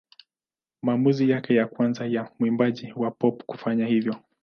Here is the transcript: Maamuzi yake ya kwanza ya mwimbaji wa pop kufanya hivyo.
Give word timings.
Maamuzi 0.81 1.29
yake 1.29 1.55
ya 1.55 1.67
kwanza 1.67 2.05
ya 2.07 2.31
mwimbaji 2.39 2.93
wa 2.95 3.11
pop 3.11 3.43
kufanya 3.45 3.85
hivyo. 3.87 4.15